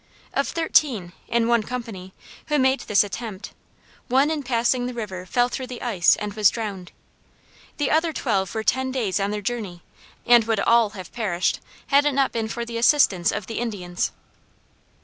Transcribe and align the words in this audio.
Of 0.33 0.47
thirteen, 0.47 1.13
in 1.27 1.47
one 1.47 1.61
company, 1.61 2.15
who 2.47 2.57
made 2.57 2.79
this 2.79 3.03
attempt, 3.03 3.53
one 4.07 4.31
in 4.31 4.41
passing 4.41 4.87
the 4.87 4.95
river 4.95 5.27
fell 5.27 5.47
through 5.47 5.67
the 5.67 5.83
ice 5.83 6.15
and 6.15 6.33
was 6.33 6.49
drowned. 6.49 6.91
The 7.77 7.91
other 7.91 8.11
twelve 8.11 8.55
were 8.55 8.63
ten 8.63 8.91
days 8.91 9.19
on 9.19 9.29
their 9.29 9.41
journey, 9.43 9.83
and 10.25 10.43
would 10.45 10.59
all 10.59 10.89
have 10.97 11.13
perished, 11.13 11.59
had 11.89 12.05
it 12.07 12.13
not 12.13 12.31
been 12.31 12.47
for 12.47 12.65
the 12.65 12.79
assistance 12.79 13.31
of 13.31 13.45
the 13.45 13.59
Indians. 13.59 14.11